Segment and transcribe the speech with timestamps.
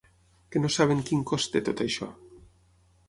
[0.55, 2.09] Que no saben quin cost té tot això?